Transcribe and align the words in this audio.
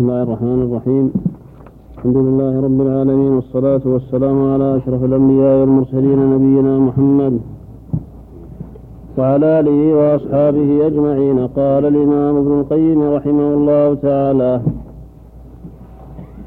بسم 0.00 0.08
الله 0.08 0.22
الرحمن 0.22 0.60
الرحيم. 0.66 1.06
الحمد 1.96 2.16
لله 2.16 2.52
رب 2.66 2.80
العالمين 2.86 3.32
والصلاة 3.32 3.84
والسلام 3.84 4.52
على 4.52 4.76
أشرف 4.76 5.04
الأنبياء 5.04 5.60
والمرسلين 5.60 6.18
نبينا 6.34 6.78
محمد 6.78 7.34
وعلى 9.18 9.60
آله 9.60 9.80
وأصحابه 9.98 10.86
أجمعين. 10.86 11.38
قال 11.58 11.82
الإمام 11.92 12.34
ابن 12.36 12.52
القيم 12.60 13.00
رحمه 13.16 13.48
الله 13.58 13.94
تعالى 13.94 14.60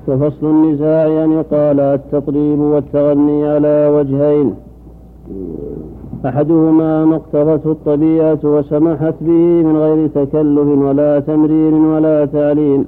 وفصل 0.07 0.45
النزاع 0.55 1.23
أن 1.23 1.31
يقال 1.31 1.79
التطريب 1.79 2.59
والتغني 2.59 3.47
على 3.53 3.77
وجهين. 3.95 4.47
أحدهما 6.25 7.05
ما 7.05 7.15
اقتضته 7.15 7.71
الطبيعة 7.71 8.41
وسمحت 8.43 9.15
به 9.21 9.45
من 9.67 9.75
غير 9.77 10.07
تكلف 10.07 10.67
ولا 10.85 11.19
تمرين 11.19 11.73
ولا 11.73 12.25
تعليل. 12.25 12.83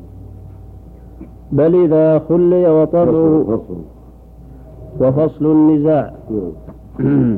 بل 1.51 1.75
إذا 1.75 2.19
خلي 2.19 2.69
وطبعه 2.69 3.59
وفصل 4.99 5.45
النزاع. 5.45 6.13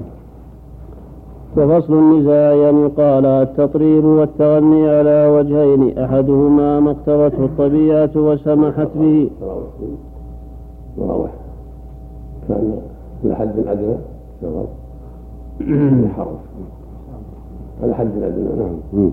وفصل 1.57 1.93
النزاع 1.93 2.69
أن 2.69 2.85
يقال 2.85 3.25
التطريب 3.25 4.05
والتغني 4.05 4.89
على 4.89 5.27
وجهين 5.27 5.97
أحدهما 5.97 6.79
ما 6.79 6.91
اقتضته 6.91 7.45
الطبيعة 7.45 8.09
وسمحت 8.15 8.87
به. 8.95 9.29
مراوح 10.97 11.31
كان 12.47 12.79
لحد 13.23 13.59
الأدنى. 13.59 13.95
شغل 14.41 14.65
يحرف 16.05 16.27
على 17.83 17.95
حد 17.95 18.11
الأدنى 18.17 18.49
نعم. 18.93 19.11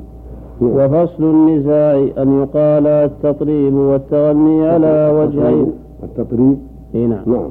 وفصل 0.62 1.24
النزاع 1.24 2.08
أن 2.22 2.42
يقال 2.42 2.86
التطريب 2.86 3.74
والتغني 3.74 4.68
على 4.68 5.12
وجهين. 5.18 5.72
التطريب؟ 6.02 6.56
إي 6.94 7.06
نعم. 7.06 7.22
نعم. 7.26 7.50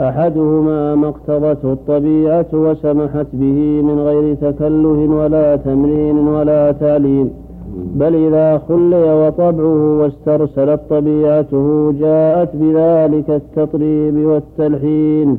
أحدهما 0.00 0.94
ما 0.94 1.08
اقتضته 1.08 1.72
الطبيعة 1.72 2.46
وسمحت 2.52 3.26
به 3.32 3.82
من 3.82 3.98
غير 4.00 4.34
تكلف 4.34 5.10
ولا 5.10 5.56
تمرين 5.56 6.18
ولا 6.18 6.72
تعليم. 6.72 7.30
بل 7.94 8.14
إذا 8.14 8.58
خلي 8.58 9.26
وطبعه 9.26 10.00
واسترسلت 10.00 10.80
طبيعته 10.90 11.92
جاءت 11.92 12.50
بذلك 12.54 13.30
التطريب 13.30 14.16
والتلحين. 14.16 15.38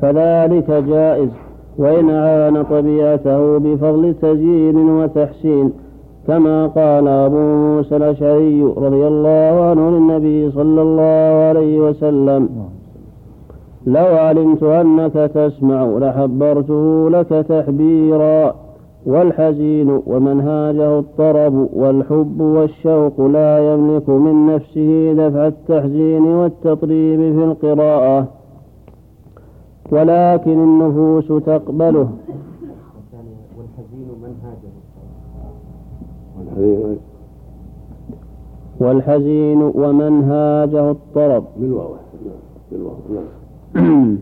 فذلك 0.00 0.70
جائز. 0.70 1.47
وإن 1.78 2.10
عان 2.10 2.62
طبيعته 2.62 3.58
بفضل 3.58 4.14
تزيين 4.22 4.76
وتحسين 4.76 5.72
كما 6.26 6.66
قال 6.66 7.08
أبو 7.08 7.36
موسى 7.36 7.96
الأشعري 7.96 8.62
رضي 8.62 9.06
الله 9.06 9.64
عنه 9.70 9.90
للنبي 9.90 10.50
صلى 10.50 10.82
الله 10.82 11.48
عليه 11.48 11.80
وسلم 11.80 12.48
لو 13.86 14.06
علمت 14.06 14.62
أنك 14.62 15.12
تسمع 15.12 15.84
لحبرته 15.84 17.10
لك 17.10 17.28
تحبيرا 17.28 18.54
والحزين 19.06 20.00
ومنهاجه 20.06 20.98
الطرب 20.98 21.68
والحب 21.72 22.40
والشوق 22.40 23.20
لا 23.20 23.72
يملك 23.72 24.08
من 24.08 24.46
نفسه 24.46 25.12
دفع 25.12 25.46
التحزين 25.46 26.22
والتطريب 26.22 27.18
في 27.18 27.44
القراءة. 27.44 28.26
ولكن 29.92 30.58
النفوس 30.68 31.28
تقبله. 31.28 32.08
والحزين 33.58 34.08
منهاجه 34.22 34.70
والحزين 38.80 39.62
ومنهاجه 39.62 40.90
الطرب. 40.90 41.44
بالواو 41.56 41.94
بالواو 42.72 42.96
نعم 43.14 44.18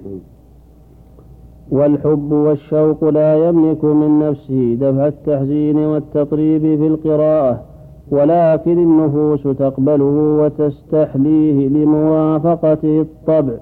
والحب 1.70 2.32
والشوق 2.32 3.04
لا 3.04 3.48
يملك 3.48 3.84
من 3.84 4.18
نفسه 4.18 4.74
دفع 4.80 5.06
التحزين 5.06 5.78
والتطريب 5.78 6.62
في 6.62 6.86
القراءة 6.86 7.62
ولكن 8.10 8.78
النفوس 8.78 9.42
تقبله 9.42 10.04
وتستحليه 10.40 11.68
لموافقته 11.68 13.00
الطبع. 13.00 13.54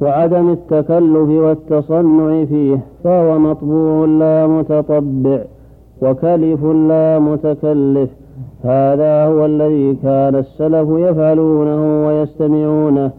وعدم 0.00 0.50
التكلف 0.50 1.28
والتصنع 1.28 2.44
فيه 2.44 2.78
فهو 3.04 3.38
مطبوع 3.38 4.06
لا 4.06 4.46
متطبع 4.46 5.40
وكلف 6.02 6.64
لا 6.64 7.18
متكلف. 7.18 8.10
هذا 8.64 9.26
هو 9.26 9.46
الذي 9.46 9.94
كان 9.94 10.34
السلف 10.34 10.88
يفعلونه 10.90 12.06
ويستمعونه 12.06 13.10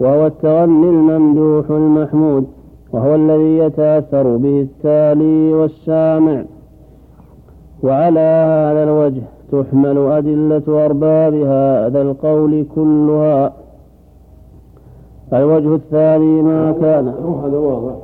وهو 0.00 0.26
التغني 0.26 0.88
الممدوح 0.88 1.70
المحمود 1.70 2.46
وهو 2.92 3.14
الذي 3.14 3.58
يتأثر 3.58 4.36
به 4.36 4.60
التالي 4.60 5.52
والسامع. 5.52 6.44
وعلى 7.82 8.20
هذا 8.20 8.82
الوجه 8.84 9.22
تحمل 9.52 9.98
أدلة 9.98 10.86
أرباب 10.86 11.34
هذا 11.34 12.02
القول 12.02 12.66
كلها. 12.74 13.52
الوجه 15.32 15.74
الثاني 15.74 16.42
ما 16.42 16.72
كان. 16.72 17.08
هذا 17.44 17.58
واضح. 17.58 17.94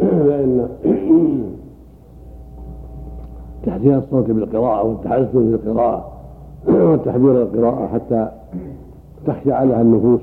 لأن 0.00 0.68
تحسين 3.66 3.94
الصوت 3.94 4.30
بالقراءة 4.30 4.86
والتحسن 4.86 5.28
في 5.32 5.68
القراءة 5.68 6.12
والتحبير 6.68 7.42
القراءة 7.42 7.86
حتى 7.86 8.28
تخشع 9.26 9.62
لها 9.62 9.80
النفوس 9.80 10.20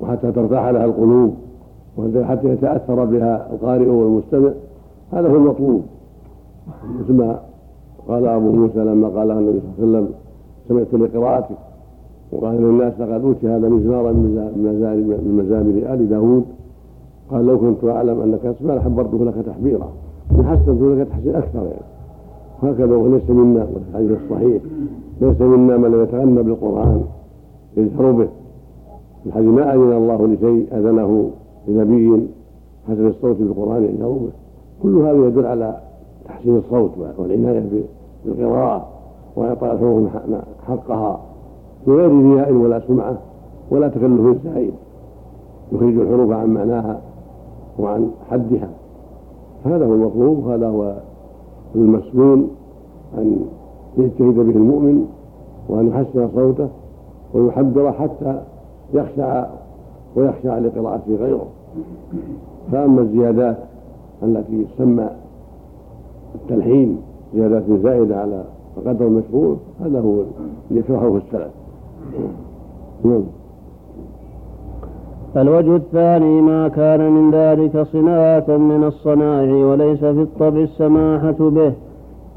وحتى 0.00 0.32
ترتاح 0.32 0.68
لها 0.68 0.84
القلوب 0.84 1.34
وحتى 1.98 2.48
يتأثر 2.48 3.04
بها 3.04 3.48
القارئ 3.52 3.86
والمستمع 3.86 4.50
هذا 5.12 5.28
هو 5.28 5.36
المطلوب. 5.36 5.82
مثل 7.00 7.12
ما 7.12 7.38
قال 8.08 8.26
أبو 8.26 8.52
موسى 8.52 8.78
لما 8.78 9.08
قال 9.08 9.30
النبي 9.30 9.60
صلى 9.60 9.84
الله 9.84 9.98
عليه 9.98 10.06
وسلم 10.06 10.14
سمعت 10.68 10.94
لقراءتك. 10.94 11.56
وقال 12.32 12.62
للناس 12.62 13.00
لقد 13.00 13.24
أوتي 13.24 13.48
هذا 13.48 13.68
مزمارا 13.68 14.12
من 14.12 15.36
مزامر 15.38 15.94
آل 15.94 16.08
داود. 16.08 16.44
قال 17.30 17.46
لو 17.46 17.58
كنت 17.58 17.84
أعلم 17.84 18.20
أنك 18.20 18.40
تسمع 18.40 18.74
لحبرته 18.74 19.24
لك 19.24 19.34
تحبيرا. 19.46 19.88
لحسنت 20.38 20.82
لك 20.82 21.08
تحسين 21.08 21.34
أكثر 21.34 21.58
يعني. 21.58 21.90
وهكذا 22.62 22.96
وليس 22.96 23.30
منا 23.30 23.66
والحديث 23.74 24.18
الصحيح. 24.24 24.62
ليس 25.20 25.40
منا 25.40 25.76
من 25.76 25.90
لا 25.90 26.02
يتغنى 26.02 26.42
بالقرآن 26.42 27.02
يجهر 27.76 28.10
به. 28.10 28.28
الحديث 29.26 29.48
ما 29.48 29.74
أذن 29.74 29.92
الله 29.92 30.26
لشيء 30.26 30.66
أذنه 30.72 31.30
لنبي 31.68 32.26
حسن 32.88 33.06
الصوت 33.06 33.36
بالقرآن 33.36 33.84
يجهر 33.84 34.12
به. 34.12 34.30
كل 34.82 34.96
هذا 34.96 35.26
يدل 35.26 35.46
على 35.46 35.76
تحسين 36.24 36.56
الصوت 36.56 36.90
والعناية 37.18 37.64
بالقراءة 38.24 38.88
وإعطاء 39.36 39.74
الحروف 39.74 40.08
حقها. 40.66 41.20
بغير 41.86 42.22
رياء 42.22 42.52
ولا 42.52 42.80
سمعة 42.88 43.18
ولا 43.70 43.88
تكلف 43.88 44.36
زائد 44.44 44.74
يخرج 45.72 45.96
الحروف 45.98 46.30
عن 46.30 46.54
معناها 46.54 47.00
وعن 47.78 48.10
حدها. 48.30 48.68
هذا 49.64 49.86
هو 49.86 49.94
المطلوب 49.94 50.48
هذا 50.48 50.68
هو 50.68 50.94
المسنون 51.74 52.50
أن 53.18 53.46
يجتهد 53.98 54.34
به 54.34 54.56
المؤمن 54.56 55.06
وأن 55.68 55.88
يحسن 55.88 56.28
صوته 56.34 56.68
ويحبر 57.34 57.92
حتى 57.92 58.40
يخشع 58.94 59.46
ويخشع 60.16 60.58
لقراءته 60.58 61.14
غيره. 61.14 61.46
فأما 62.72 63.00
الزيادات 63.00 63.56
التي 64.22 64.64
تسمى 64.64 65.10
التلحين 66.34 66.98
زيادات 67.34 67.62
زائدة 67.82 68.20
على 68.20 68.44
القدر 68.76 69.06
المشروع 69.06 69.56
هذا 69.80 70.00
هو 70.00 70.20
اللي 70.70 70.80
يكرهه 70.80 71.16
السلف. 71.16 71.59
نعم. 73.04 73.22
الوجه 75.36 75.76
الثاني 75.76 76.40
ما 76.40 76.68
كان 76.68 77.12
من 77.12 77.30
ذلك 77.30 77.86
صناعة 77.92 78.44
من 78.48 78.84
الصنائع 78.84 79.66
وليس 79.66 79.98
في 79.98 80.22
الطبع 80.22 80.60
السماحة 80.60 81.36
به 81.40 81.72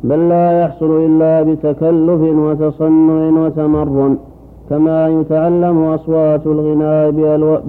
بل 0.04 0.30
لا 0.30 0.62
يحصل 0.62 1.06
إلا 1.06 1.44
بتكلف 1.44 2.22
وتصنع 2.22 3.46
وتمرن 3.46 4.18
كما 4.70 5.08
يتعلم 5.08 5.84
أصوات 5.84 6.48
الغناء 6.48 7.12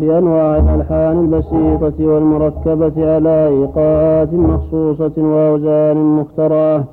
بأنواع 0.00 0.56
الألحان 0.56 1.20
البسيطة 1.20 2.06
والمركبة 2.06 3.14
على 3.14 3.48
إيقاعات 3.48 4.34
مخصوصة 4.34 5.12
وأوزان 5.18 5.96
مخترعة. 5.96 6.84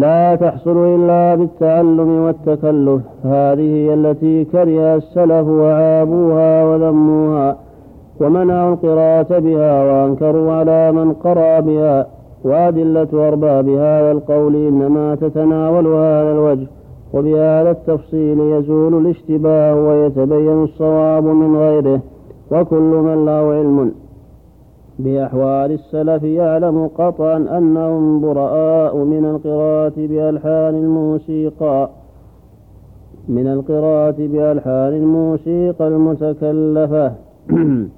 لا 0.00 0.34
تحصل 0.34 0.76
إلا 0.96 1.34
بالتعلم 1.34 2.10
والتكلف. 2.24 3.02
هذه 3.24 3.70
هي 3.76 3.94
التي 3.94 4.44
كره 4.44 4.96
السلف 4.96 5.46
وعابوها 5.48 6.64
وذموها 6.64 7.56
ومنعوا 8.20 8.72
القراءة 8.72 9.38
بها 9.38 9.74
وأنكروا 9.84 10.52
على 10.52 10.92
من 10.92 11.12
قرأ 11.12 11.60
بها 11.60 12.06
وأدلة 12.44 13.08
أرباب 13.28 13.68
هذا 13.68 14.12
القول 14.12 14.54
إنما 14.54 15.14
تتناول 15.14 15.86
هذا 15.86 16.32
الوجه 16.32 16.66
وبهذا 17.14 17.70
التفصيل 17.70 18.40
يزول 18.40 18.92
الاشتباه 18.94 19.74
ويتبين 19.74 20.62
الصواب 20.62 21.24
من 21.24 21.56
غيره. 21.56 22.00
وكل 22.52 22.92
من 23.06 23.24
له 23.26 23.52
علم 23.58 23.92
بأحوال 25.04 25.72
السلف 25.72 26.22
يعلم 26.22 26.90
قطعا 26.98 27.36
أنهم 27.36 28.20
براء 28.20 28.96
من 28.96 29.24
القراءة 29.24 29.92
بألحان 29.96 30.74
الموسيقى 30.74 31.90
من 33.28 33.46
القراءة 33.46 34.14
بألحان 34.18 34.92
الموسيقى 34.94 35.88
المتكلفة 35.88 37.12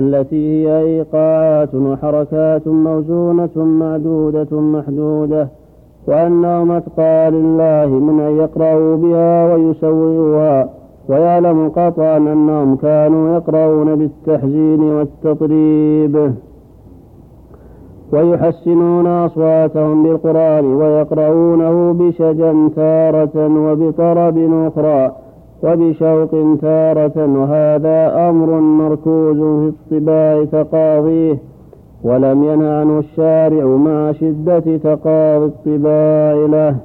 التي 0.00 0.66
هي 0.66 0.78
إيقاعات 0.78 1.74
وحركات 1.74 2.68
موزونة 2.68 3.56
معدودة 3.56 4.60
محدودة 4.60 5.48
وأنهم 6.06 6.70
أتقى 6.70 7.30
لله 7.30 7.86
من 7.86 8.20
أن 8.20 8.36
يقرأوا 8.36 8.96
بها 8.96 9.54
ويسوروها 9.54 10.68
ويعلم 11.08 11.68
قطعا 11.68 12.16
أنهم 12.16 12.76
كانوا 12.76 13.36
يقرؤون 13.36 13.94
بالتحزين 13.94 14.80
والتطريب. 14.80 16.32
ويحسنون 18.12 19.06
أصواتهم 19.06 20.02
بالقرآن 20.02 20.64
ويقرؤونه 20.64 21.92
بشجا 21.92 22.70
تارة 22.76 23.36
وبطرب 23.36 24.38
أخرى 24.66 25.12
وبشوق 25.62 26.58
تارة 26.60 27.38
وهذا 27.38 28.28
أمر 28.28 28.60
مركوز 28.60 29.36
في 29.36 29.68
الطباع 29.68 30.44
تقاضيه 30.44 31.38
ولم 32.04 32.44
ينه 32.44 32.68
عنه 32.78 32.98
الشارع 32.98 33.64
مع 33.64 34.12
شدة 34.12 34.76
تقاضي 34.76 35.44
الطباع 35.44 36.46
له. 36.46 36.76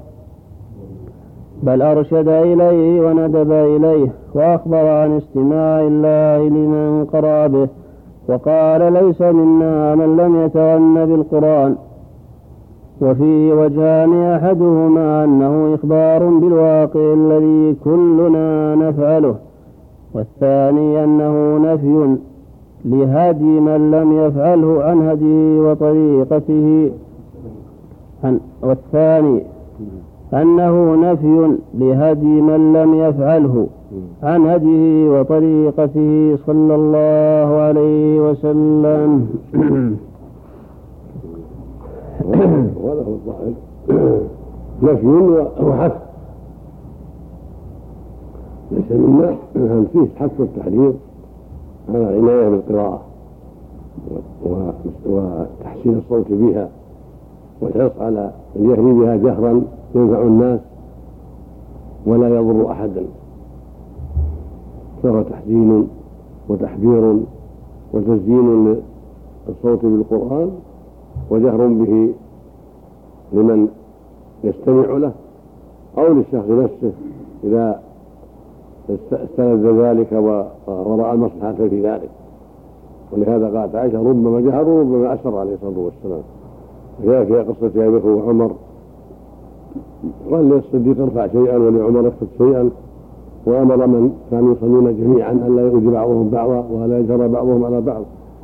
بل 1.63 1.81
أرشد 1.81 2.27
إليه 2.27 3.01
وندب 3.01 3.51
إليه 3.51 4.09
وأخبر 4.33 4.87
عن 4.87 5.17
استماع 5.17 5.81
الله 5.81 6.49
لمن 6.49 7.05
قرأ 7.13 7.47
به 7.47 7.67
وقال 8.29 8.93
ليس 8.93 9.21
منا 9.21 9.95
من 9.95 10.17
لم 10.17 10.45
يتغن 10.45 11.05
بالقرآن 11.05 11.75
وفيه 13.01 13.53
وجهان 13.53 14.23
أحدهما 14.23 15.23
أنه 15.23 15.75
إخبار 15.75 16.29
بالواقع 16.29 17.13
الذي 17.13 17.75
كلنا 17.83 18.75
نفعله 18.75 19.35
والثاني 20.13 21.03
أنه 21.03 21.57
نفي 21.57 22.17
لهدي 22.85 23.59
من 23.59 23.91
لم 23.91 24.25
يفعله 24.25 24.83
عن 24.83 25.09
هديه 25.09 25.71
وطريقته. 25.71 26.91
والثاني 28.63 29.43
أنه 30.33 30.95
نفي 30.95 31.57
لهدي 31.73 32.41
من 32.41 32.73
لم 32.73 32.93
يفعله 32.93 33.67
عن 34.23 34.45
هديه 34.45 35.19
وطريقته 35.19 36.37
صلى 36.47 36.75
الله 36.75 37.61
عليه 37.61 38.29
وسلم. 38.29 39.27
وله 42.83 43.07
الظاهر 43.07 43.53
نفي 44.83 45.07
وحث. 45.63 45.91
ليس 48.71 48.91
منا 48.91 49.35
فيه 49.93 50.07
حث 50.19 50.31
التحريض 50.39 50.95
على 51.89 51.97
العناية 51.97 52.49
بالقراءة 52.49 53.01
وتحسين 55.05 55.97
الصوت 55.97 56.25
بها 56.29 56.69
والحرص 57.61 57.91
على 58.01 58.31
يهدي 58.55 58.93
بها 58.93 59.15
جهرا 59.15 59.61
ينفع 59.95 60.21
الناس 60.21 60.59
ولا 62.05 62.29
يضر 62.35 62.71
أحدا. 62.71 63.05
فهو 65.03 65.21
تحزين 65.21 65.87
وتحذير 66.49 67.19
وتزيين 67.93 68.77
للصوت 69.47 69.85
بالقرآن 69.85 70.51
وجهر 71.29 71.67
به 71.67 72.13
لمن 73.33 73.67
يستمع 74.43 74.97
له 74.97 75.11
أو 75.97 76.13
للشخص 76.13 76.49
نفسه 76.49 76.91
إذا 77.43 77.81
استلذ 79.11 79.81
ذلك 79.81 80.11
ورأى 80.67 81.13
المصلحة 81.13 81.53
في 81.53 81.87
ذلك. 81.87 82.09
ولهذا 83.11 83.59
قالت 83.59 83.75
عائشة 83.75 83.97
ربما 83.97 84.41
جهر 84.41 84.69
وربما 84.69 85.13
أسر 85.13 85.37
عليه 85.37 85.53
الصلاة 85.53 85.79
والسلام. 85.79 86.23
جاء 87.03 87.25
في 87.25 87.39
قصة 87.39 87.87
أبي 87.87 88.07
وعمر. 88.07 88.51
قال 90.31 90.49
للصديق 90.49 91.01
ارفع 91.01 91.27
شيئا 91.27 91.57
ولعمر 91.57 92.07
اخفض 92.07 92.27
شيئا. 92.37 92.69
وأمر 93.45 93.87
من 93.87 94.11
كانوا 94.31 94.53
يصلون 94.53 94.97
جميعا 94.97 95.31
أن 95.31 95.55
لا 95.55 95.61
يؤذي 95.61 95.89
بعضهم 95.89 96.29
بعضا 96.29 96.65
ولا 96.71 96.99
يجرى 96.99 97.27
بعضهم 97.27 97.65
على 97.65 97.81
بعض. 97.81 98.01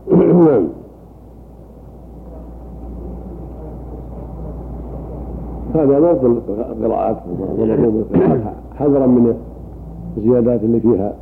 نعم. 0.12 0.68
هذا 5.74 6.00
ضبط 6.00 6.24
القراءات 6.50 7.18
حذرا 8.76 9.06
من 9.06 9.38
الزيادات 10.18 10.64
اللي 10.64 10.80
فيها 10.80 11.14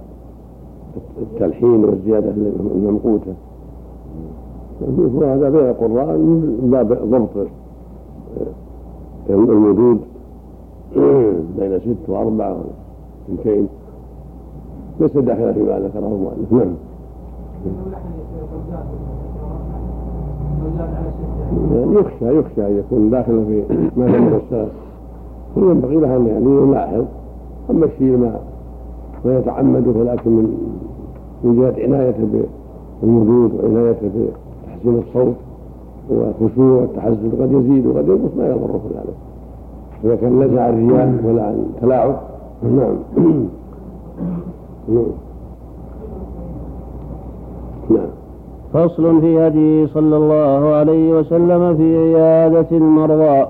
التلحين 1.21 1.85
والزيادة 1.85 2.33
الممقوتة 2.75 3.33
وهذا 4.97 5.49
بين 5.49 5.69
القراء 5.69 6.17
من 6.17 6.69
باب 6.71 6.93
ضبط. 6.93 7.47
الوجود 9.29 9.99
بين 11.59 11.79
ست 11.79 12.09
وأربعة 12.09 12.57
وثنتين 13.29 13.67
ليس 14.99 15.17
داخلا 15.17 15.53
فيما 15.53 15.79
ذكره 15.79 15.97
المؤلف. 15.97 16.53
نعم. 16.53 16.73
يخشى 21.93 22.39
يخشى 22.39 22.67
أن 22.67 22.77
يكون 22.77 23.09
داخلا 23.09 23.45
في 23.45 23.63
ما 23.97 24.05
تم 24.05 24.33
السلف 24.35 24.71
وينبغي 25.57 25.95
له 25.95 26.15
أن 26.15 26.27
يعني 26.27 26.45
يلاحظ. 26.45 27.05
أما 27.69 27.85
الشيء 27.85 28.17
ما 28.17 28.39
ما 29.25 29.39
يتعمده 29.39 29.99
ولكن 29.99 30.31
من 30.31 30.75
من 31.43 31.55
جهة 31.55 31.83
عنايته 31.83 32.27
بالوجود 33.01 33.53
وعنايته 33.53 34.09
بتحسين 34.65 35.03
الصوت 35.07 35.35
والخشوع 36.09 36.81
والتحزن 36.81 37.31
قد 37.41 37.51
يزيد 37.51 37.87
وقد 37.87 38.07
ينقص 38.07 38.37
ما 38.37 38.47
يضره 38.47 38.81
ذلك 38.95 39.15
إذا 40.03 40.15
كان 40.15 40.39
ليس 40.39 40.59
عن 40.59 40.89
رياء 40.89 41.19
ولا 41.23 41.45
عن 41.45 41.65
تلاعب 41.81 42.15
نعم. 42.63 42.95
نعم. 44.89 45.05
نعم. 47.89 48.07
فصل 48.73 49.21
في 49.21 49.47
هدي 49.47 49.87
صلى 49.87 50.17
الله 50.17 50.73
عليه 50.75 51.19
وسلم 51.19 51.77
في 51.77 51.97
عيادة 51.97 52.65
المرضى. 52.71 53.45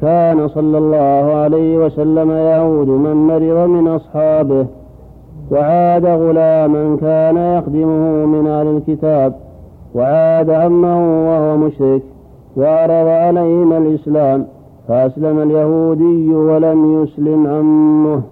كان 0.00 0.48
صلى 0.48 0.78
الله 0.78 1.32
عليه 1.34 1.78
وسلم 1.86 2.30
يعود 2.30 2.88
من 2.88 3.14
مرض 3.14 3.68
من 3.68 3.88
أصحابه 3.88 4.66
وعاد 5.50 6.06
غلاما 6.06 6.96
كان 7.00 7.36
يخدمه 7.36 8.26
من 8.26 8.46
أهل 8.46 8.66
الكتاب. 8.66 9.34
وعاد 9.94 10.50
عمه 10.50 11.28
وهو 11.28 11.56
مشرك 11.56 12.02
وعرض 12.56 13.08
عليهما 13.08 13.78
الإسلام 13.78 14.46
فأسلم 14.88 15.38
اليهودي 15.38 16.34
ولم 16.34 17.02
يسلم 17.02 17.46
عمه. 17.46 18.22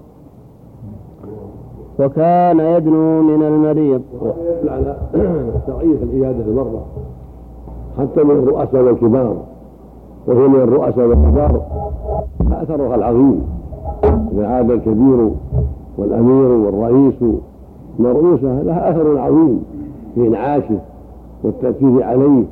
وكان 2.01 2.61
يدنو 2.61 3.23
من 3.23 3.43
المريض. 3.43 4.03
على 4.69 4.97
تعريف 5.67 6.03
العيادة 6.03 6.45
المرة 6.45 6.85
حتى 7.99 8.25
من 8.25 8.31
الرؤساء 8.31 8.83
والكبار. 8.83 9.37
وهي 10.27 10.49
من 10.49 10.61
الرؤساء 10.61 11.07
والكبار 11.07 11.61
أثرها 12.53 12.95
العظيم. 12.95 13.43
إذا 14.33 14.47
عاد 14.47 14.71
الكبير 14.71 15.31
والأمير 15.99 16.49
والرئيس 16.49 17.25
مرؤوسة 17.99 18.63
لها 18.63 18.91
أثر 18.91 19.19
عظيم 19.19 19.65
في 20.15 20.29
إنعاشه. 20.29 20.79
والتأكيد 21.47 22.03
عليه 22.03 22.45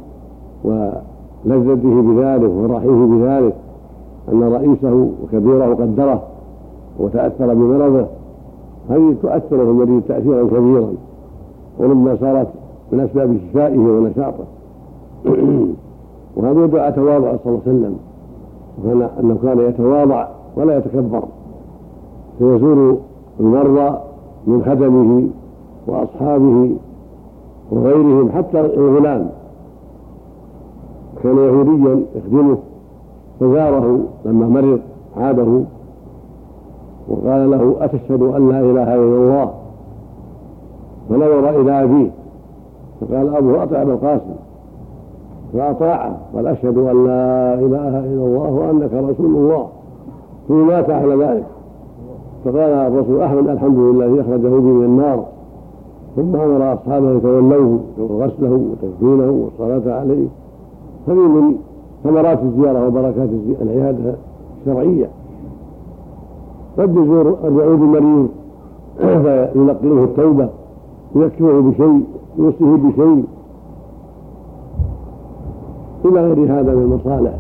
ولذته 0.65 2.03
بذلك 2.03 2.51
وفرحه 2.51 3.07
بذلك 3.07 3.55
أن 4.33 4.43
رئيسه 4.43 5.09
وكبيره 5.23 5.75
قدره 5.75 6.23
وتأثر 6.99 7.55
بمرضه 7.55 8.07
هذه 8.91 9.15
تؤثر 9.23 9.57
في 9.57 9.63
المريض 9.63 10.03
تأثيرا 10.09 10.45
كبيرا 10.45 10.93
وربما 11.79 12.17
صارت 12.21 12.49
من 12.93 13.01
أسباب 13.01 13.37
شفائه 13.51 13.79
ونشاطه. 13.79 14.45
وهذا 16.37 16.65
يدعى 16.65 16.93
تواضع 16.93 17.37
صلى 17.37 17.47
الله 17.47 17.61
عليه 17.67 17.79
وسلم. 17.79 17.97
وكان 18.85 19.09
أنه 19.21 19.39
كان 19.43 19.59
يتواضع 19.59 20.29
ولا 20.57 20.77
يتكبر. 20.79 21.23
فيزور 22.39 22.97
المرضى 23.41 23.99
من 24.47 24.63
خدمه 24.65 25.27
وأصحابه 25.87 26.71
وغيرهم 27.71 28.31
حتى 28.31 28.61
الغلام. 28.61 29.31
كان 31.23 31.37
يهوديا 31.37 32.03
يخدمه 32.15 32.57
فزاره 33.41 33.99
لما 34.25 34.49
مرض 34.49 34.81
عاده 35.17 35.61
وقال 37.09 37.51
له 37.51 37.77
أتشهد 37.81 38.23
أن 38.23 38.49
لا 38.49 38.61
إله 38.61 38.95
إلا 38.95 39.17
الله؟ 39.17 39.51
فنظر 41.09 41.61
إلى 41.61 41.83
أبيه 41.83 42.11
فقال 43.01 43.37
أبوه 43.37 43.63
أطع 43.63 43.83
أبا 43.83 43.93
القاسم. 43.93 44.35
فأطاعه 45.53 46.17
قال 46.35 46.47
أشهد 46.47 46.79
أن 46.79 47.05
لا 47.07 47.55
إله 47.55 47.99
إلا 47.99 48.25
الله 48.25 48.51
وأنك 48.51 48.93
رسول 48.93 49.37
الله. 49.37 49.69
ثم 50.49 50.67
مات 50.67 50.91
على 50.91 51.15
ذلك. 51.15 51.45
فقال 52.45 52.59
الرسول 52.59 53.23
أحمد 53.23 53.49
الحمد 53.49 53.79
لله 53.79 54.07
الذي 54.07 54.21
أخرجه 54.21 54.49
بي 54.49 54.73
من 54.73 54.85
النار. 54.85 55.25
ثم 56.17 56.37
أمر 56.37 56.75
أصحابه 56.75 57.17
يتولوه 57.17 57.81
غسله 57.99 58.53
وتكفينه 58.73 59.31
والصلاة 59.31 59.99
عليه. 60.01 60.27
هذه 61.09 61.29
من 61.29 61.55
ثمرات 62.05 62.43
الزيارة 62.43 62.87
وبركات 62.87 63.29
العيادة 63.63 64.15
الشرعية. 64.61 65.09
قد 66.79 66.91
يزور 66.91 67.31
قد 67.31 67.53
يعود 67.57 67.83
المريض 67.83 68.29
فيلقنه 69.25 70.05
التوبة 70.05 70.49
يكفيه 71.17 71.61
بشيء 71.61 72.05
يوصيه 72.39 72.77
بشيء. 72.77 73.25
إلى 76.05 76.21
غير 76.21 76.61
هذا 76.61 76.75
من 76.75 76.83
المصالح. 76.83 77.33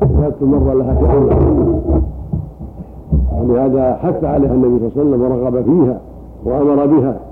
فزيادة 0.00 0.34
المرة 0.42 0.74
لها 0.74 0.94
شأن 0.94 1.82
ولهذا 3.40 3.96
حث 3.96 4.24
عليها 4.24 4.54
النبي 4.54 4.90
صلى 4.90 5.02
الله 5.02 5.16
عليه 5.16 5.26
وسلم 5.26 5.42
ورغب 5.42 5.62
فيها 5.64 6.00
وأمر 6.44 6.86
بها. 6.86 7.31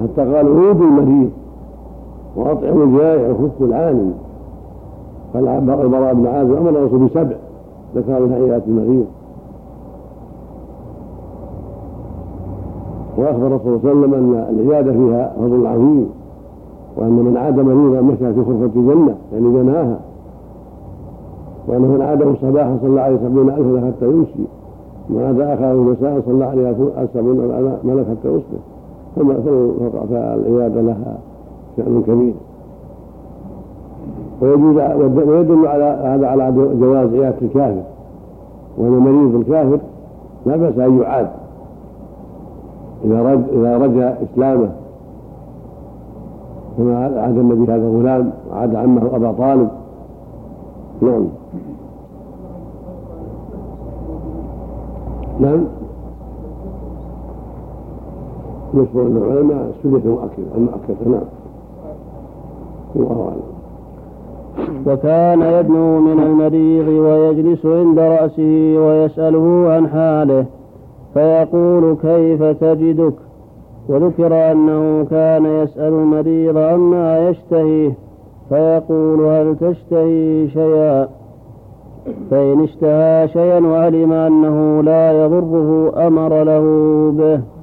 حتى 0.00 0.20
قال 0.20 0.46
عودوا 0.46 0.86
المريض 0.86 1.30
وأطعموا 2.36 2.84
الجائع 2.84 3.30
وفكوا 3.30 3.66
العاني 3.66 4.12
قال 5.34 5.60
بن 6.14 6.26
عازب 6.26 6.54
أمر 6.54 6.70
الرسول 6.70 6.98
بسبع. 6.98 7.36
ذكر 7.96 8.20
من 8.20 8.32
عيادة 8.32 8.62
المريض 8.66 9.06
وأخبر 13.18 13.58
صلى 13.58 13.66
الله 13.66 13.80
عليه 13.84 13.90
وسلم 13.90 14.14
أن 14.14 14.46
العيادة 14.50 14.92
فيها 14.92 15.32
فضل 15.38 15.66
عظيم 15.66 16.10
وأن 16.96 17.12
من 17.12 17.36
عاد 17.36 17.60
مريضا 17.60 18.00
مشى 18.00 18.34
في 18.34 18.44
خرفه 18.44 18.70
الجنة 18.76 19.14
يعني 19.32 19.52
جناها. 19.52 20.00
وانه 21.68 21.86
من 21.86 22.02
عاده 22.02 22.34
صباحا 22.42 22.78
صلى 22.82 23.00
عليه 23.00 23.16
سبعين 23.16 23.50
ألفا 23.50 23.86
حتى 23.86 24.06
يمشي. 24.06 24.44
ومن 25.10 25.24
عاد 25.24 25.40
اخره 25.40 25.74
مساء 25.74 26.22
صلى 26.26 26.44
عليه 26.44 26.74
سبعين 27.14 27.38
ملك 27.84 28.06
حتى 28.06 28.28
يصبح. 28.28 28.77
فالعياده 29.18 30.80
لها 30.80 31.18
شأن 31.76 32.02
كبير. 32.06 32.34
ويدل 35.28 35.66
على 35.66 35.84
هذا 35.84 36.26
على 36.26 36.52
جواز 36.80 37.14
عيادة 37.14 37.36
الكافر. 37.42 37.82
وأن 38.78 38.90
مريض 38.90 39.34
الكافر 39.34 39.78
لا 40.46 40.56
بأس 40.56 40.78
أن 40.78 41.00
يعاد. 41.00 41.28
إذا 43.04 43.22
رج 43.22 43.40
إذا 43.52 43.78
رجا 43.78 44.18
إسلامه. 44.22 44.68
كما 46.78 47.20
عاد 47.20 47.38
النبي 47.38 47.72
هذا 47.72 47.86
الغلام 47.86 48.30
وعاد 48.50 48.74
عمه 48.74 49.16
أبا 49.16 49.32
طالب. 49.32 49.68
نعم. 51.02 51.24
نعم. 55.40 55.77
مشهور 58.74 59.06
العلماء 59.06 59.72
سنة 59.82 60.02
مؤكدة 60.04 60.56
المؤكدة 60.56 61.10
نعم. 61.10 61.22
وكان 64.86 65.42
يدنو 65.42 66.00
من 66.00 66.20
المريض 66.20 66.88
ويجلس 66.88 67.66
عند 67.66 67.98
رأسه 67.98 68.74
ويسأله 68.78 69.68
عن 69.68 69.88
حاله 69.88 70.46
فيقول 71.14 71.96
كيف 72.02 72.42
تجدك؟ 72.42 73.14
وذكر 73.88 74.52
أنه 74.52 75.04
كان 75.04 75.46
يسأل 75.46 75.92
المريض 75.92 76.58
عما 76.58 77.28
يشتهيه 77.28 77.92
فيقول 78.48 79.20
هل 79.20 79.56
تشتهي 79.56 80.48
شيئا؟ 80.48 81.08
فإن 82.30 82.62
اشتهى 82.62 83.28
شيئا 83.28 83.66
وعلم 83.66 84.12
أنه 84.12 84.82
لا 84.82 85.24
يضره 85.24 85.92
أمر 86.06 86.42
له 86.42 86.62
به. 87.18 87.57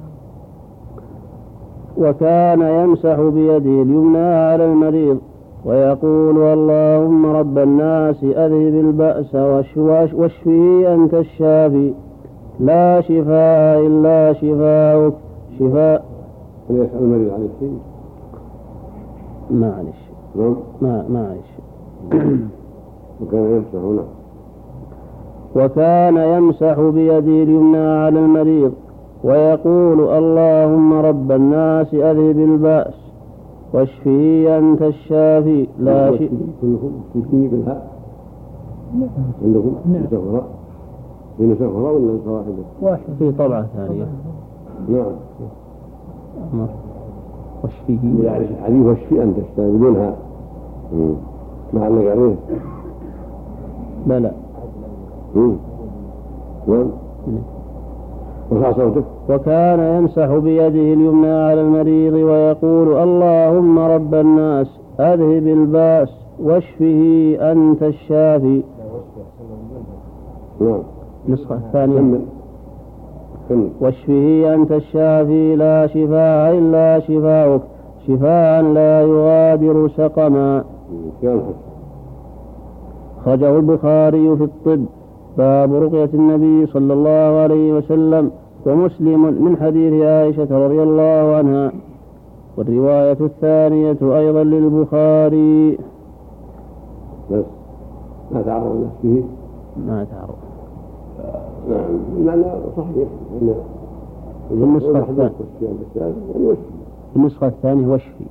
وكان 1.98 2.60
يمسح 2.60 3.20
بيده 3.20 3.82
اليمنى 3.82 4.18
على 4.18 4.64
المريض 4.64 5.18
ويقول 5.64 6.38
اللهم 6.38 7.26
رب 7.26 7.58
الناس 7.58 8.24
أذهب 8.24 8.74
البأس 8.74 9.34
واشفه 10.14 10.94
أنت 10.94 11.14
الشافي. 11.14 11.92
لا 12.60 13.00
شفاء 13.00 13.86
إلا 13.86 14.32
شفاؤك. 14.32 15.14
شفاء. 15.58 16.04
هل 16.70 16.76
يسأل 16.76 16.98
المريض 16.98 17.32
عن 17.32 17.48
الشيء؟ 17.54 17.78
معلش 19.50 19.98
نعم. 20.36 20.56
ما 20.80 21.06
معلش 21.08 21.50
وكان 23.20 23.44
يمسح 23.56 23.84
هنا. 23.84 24.04
وكان 25.56 26.16
يمسح 26.16 26.80
بيده 26.80 27.42
اليمنى 27.42 27.78
على 27.78 28.18
المريض 28.18 28.72
ويقول 29.26 30.00
اللهم 30.00 30.92
رب 30.92 31.32
الناس 31.32 31.94
أذهب 31.94 32.38
البأس 32.38 32.94
واشفه 33.72 34.58
أنت 34.58 34.82
الشافي. 34.82 35.66
لا 35.78 36.16
شيء. 36.16 36.30
كلكم 36.60 36.90
في 37.30 37.48
بالهاء 37.48 37.96
عندكم 39.44 39.74
نعم. 39.86 40.06
في 41.54 41.66
أخرى 41.66 41.82
ولا 41.82 42.18
واحدة؟ 42.26 42.52
واحد؟ 42.82 43.02
في 43.18 43.32
طبعة 43.32 43.66
ثانية. 43.76 44.06
نعم. 44.88 46.66
واشفيه 47.62 48.24
يعني 48.24 48.44
الحديث 48.44 48.86
واشفي 48.86 49.22
أنت 49.22 49.36
بدونها 49.58 50.16
ما 51.72 51.84
علق 51.84 52.10
عليه؟ 52.10 52.34
بلى. 54.06 54.32
نعم. 56.66 56.86
ارفع 58.52 58.72
صوتك. 58.72 59.04
وكان 59.28 59.80
يمسح 59.80 60.36
بيده 60.36 60.68
اليمنى 60.68 61.30
على 61.30 61.60
المريض 61.60 62.12
ويقول 62.14 62.96
اللهم 62.96 63.78
رب 63.78 64.14
الناس 64.14 64.80
أذهب 65.00 65.46
الباس 65.46 66.08
واشفه 66.42 67.36
أنت 67.52 67.82
الشافي. 67.82 68.62
نعم. 70.60 70.82
النسخة 71.28 71.54
الثانية 71.54 72.20
واشفه 73.80 74.54
أنت 74.54 74.72
الشافي 74.72 75.56
لا 75.56 75.86
شفاء 75.86 76.58
إلا 76.58 77.00
شفاؤك. 77.00 77.62
شفاء 78.06 78.62
لا 78.62 79.02
يغادر 79.02 79.88
سقما. 79.88 80.64
خرجه 83.24 83.56
البخاري 83.56 84.36
في 84.36 84.44
الطب. 84.44 84.84
باب 85.38 85.74
رقية 85.74 86.10
النبي 86.14 86.66
صلى 86.66 86.92
الله 86.92 87.40
عليه 87.42 87.72
وسلم 87.72 88.30
ومسلم 88.66 89.44
من 89.44 89.56
حديث 89.56 90.02
عائشة 90.02 90.66
رضي 90.66 90.82
الله 90.82 91.36
عنها. 91.36 91.72
والرواية 92.56 93.18
الثانية 93.20 93.98
أيضا 94.02 94.44
للبخاري. 94.44 95.78
بس 97.30 97.44
ما 98.32 98.42
تعرض 98.42 98.86
نفسه 98.86 99.24
ما 99.86 100.06
تعرض. 100.10 100.36
نعم 102.24 102.40
لا 102.40 102.54
صحيح 102.76 103.08
النسخة 104.50 104.98
الثانية. 104.98 106.56
النسخة 107.16 107.46
الثانية 107.46 107.88
وشفي 107.88 108.24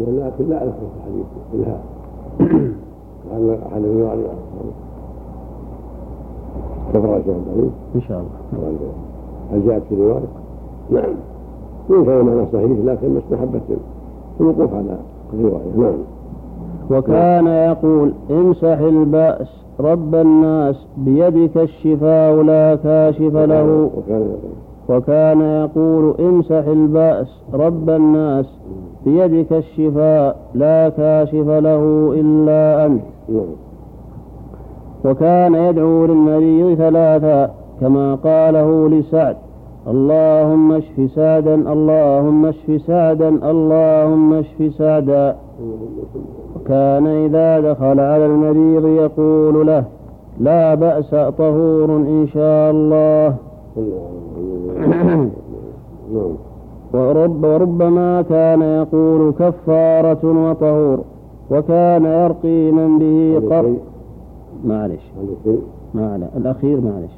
لكن 0.00 0.48
لا 0.48 0.64
أذكر 0.64 0.76
في 0.78 0.96
الحديث 0.98 1.26
إلها 1.54 1.80
لعل 3.32 3.56
أحد 3.72 3.82
الرواية 6.94 7.20
كفر 7.20 7.22
شيخ 7.24 7.34
إن 7.94 8.00
شاء 8.00 8.18
الله. 8.18 8.92
هل 9.52 9.66
جاءت 9.66 9.82
في 9.88 9.94
رواية؟ 9.94 10.28
نعم. 10.90 11.14
وإن 11.88 12.04
كان 12.04 12.24
معنى 12.24 12.46
صحيح 12.52 12.70
لكن 12.84 13.14
مستحبة 13.14 13.60
الوقوف 14.40 14.74
على 14.74 14.98
الرواية. 15.34 15.76
نعم. 15.76 15.98
وكان 16.90 17.46
يقول 17.46 18.12
امسح 18.30 18.78
البأس 18.78 19.48
رب 19.80 20.14
الناس 20.14 20.86
بيدك 20.96 21.56
الشفاء 21.56 22.42
لا 22.42 22.74
كاشف 22.74 23.36
له. 23.36 23.90
وكان 24.88 25.40
يقول. 25.40 26.14
امسح 26.20 26.66
البأس 26.66 27.42
رب 27.54 27.90
الناس 27.90 28.46
بيدك 29.04 29.52
الشفاء 29.52 30.36
لا 30.54 30.88
كاشف 30.88 31.48
له 31.48 32.12
إلا 32.14 32.86
أنت. 32.86 33.02
وكان 35.04 35.54
يدعو 35.54 36.06
للمريض 36.06 36.74
ثلاثا 36.74 37.50
كما 37.80 38.14
قاله 38.14 38.88
لسعد. 38.88 39.36
اللهم 39.86 40.72
اشف 40.72 41.10
سعدا 41.14 41.54
اللهم 41.72 42.46
اشف 42.46 42.82
سعدا 42.86 43.28
اللهم 43.50 44.32
اشف 44.32 44.74
سعدا. 44.78 45.36
وكان 46.56 47.06
إذا 47.06 47.60
دخل 47.60 48.00
على 48.00 48.26
المريض 48.26 48.86
يقول 48.86 49.66
له 49.66 49.84
لا 50.40 50.74
بأس 50.74 51.10
طهور 51.14 51.88
إن 51.96 52.26
شاء 52.34 52.70
الله. 52.70 53.34
ورب 56.94 57.44
وربما 57.44 58.22
كان 58.22 58.62
يقول 58.62 59.32
كفارة 59.32 60.24
وطهور 60.24 60.98
وكان 61.50 62.04
يرقي 62.04 62.72
من 62.72 62.98
به 62.98 63.38
هذا 63.38 63.56
قر 63.56 63.62
شيء 63.62 63.78
معلش. 64.64 65.12
ما 65.94 66.12
على 66.12 66.28
الأخير 66.36 66.80
معلش. 66.80 67.12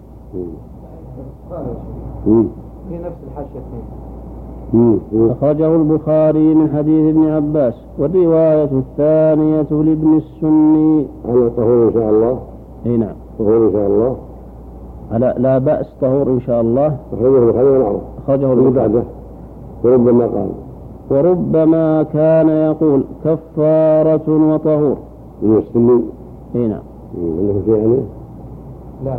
في 2.89 2.99
نفس 2.99 3.17
الحاشية. 3.31 3.61
أخرجه 5.33 5.77
البخاري 5.77 6.55
من 6.55 6.71
حديث 6.77 7.15
ابن 7.15 7.29
عباس 7.29 7.75
والرواية 7.99 8.65
الثانية 8.73 9.67
لابن 9.71 10.17
السني. 10.17 11.07
هذا 11.29 11.49
طهور 11.57 11.89
إن 11.89 11.93
شاء 11.95 12.11
الله؟ 12.11 12.39
أي 12.87 12.97
نعم. 12.97 13.15
طهور 13.39 13.67
إن 13.67 13.73
شاء 13.73 13.87
الله؟ 13.87 14.17
لا, 15.13 15.35
لا 15.39 15.59
بأس 15.59 15.95
طهور 16.01 16.29
إن 16.29 16.41
شاء 16.41 16.61
الله. 16.61 16.97
أخرجه 17.13 17.39
البخاري 17.39 17.79
معروف 17.79 18.03
أخرجه 18.25 18.53
البخاري. 18.53 19.03
وربما 19.85 20.27
قال. 20.27 20.51
وربما 21.11 22.03
كان 22.03 22.49
يقول 22.49 23.05
كفارة 23.25 24.55
وطهور. 24.55 24.97
من 25.43 25.57
السنين 25.57 26.03
أي 26.55 26.69
نعم. 26.69 26.90
مم. 27.19 27.39
عنده 27.39 27.61
شيء 27.67 28.05
لا 29.05 29.17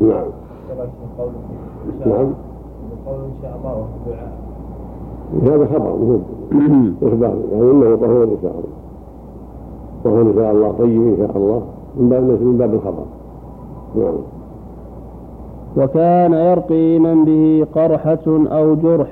نعم 0.00 0.24
شاء 1.98 2.08
نعم. 2.08 2.26
قول 3.06 3.18
إن 3.24 3.34
شاء 3.42 3.56
الله 3.58 3.86
دعاء 4.06 4.32
هذا 5.42 5.66
خبر 5.66 5.96
مهم. 6.52 6.94
إخبار. 7.02 7.34
يعني 7.52 7.70
إنه 7.70 7.96
طهور 7.96 8.24
إن 8.24 8.36
شاء 8.42 8.52
الله. 8.52 8.72
طهور 10.04 10.22
إن 10.22 10.34
شاء 10.34 10.52
الله 10.52 10.72
طيب 10.78 11.02
إن 11.02 11.16
شاء 11.18 11.36
الله. 11.36 11.62
من 11.96 12.08
باب 12.08 12.22
من 12.22 12.56
باب 12.58 12.74
الخبر. 12.74 13.04
نعم. 13.96 14.14
وكان 15.76 16.32
يرقي 16.32 16.98
من 16.98 17.24
به 17.24 17.66
قرحة 17.74 18.18
أو 18.26 18.74
جرح 18.74 19.08